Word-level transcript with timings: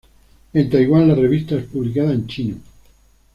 En 0.55 0.67
Taiwán, 0.67 1.07
la 1.09 1.13
revista 1.13 1.53
es 1.55 1.65
publicada 1.65 2.11
en 2.13 2.25
chino. 2.25 2.57